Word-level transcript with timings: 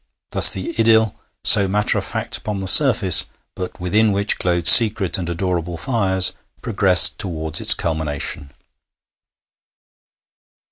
Thus, 0.31 0.51
the 0.53 0.73
idyll, 0.79 1.13
so 1.43 1.67
matter 1.67 1.99
of 1.99 2.03
fact 2.03 2.35
upon 2.35 2.59
the 2.59 2.65
surface, 2.67 3.27
but 3.55 3.79
within 3.79 4.11
which 4.11 4.39
glowed 4.39 4.65
secret 4.65 5.19
and 5.19 5.29
adorable 5.29 5.77
fires, 5.77 6.33
progressed 6.63 7.19
towards 7.19 7.61
its 7.61 7.75
culmination. 7.75 8.49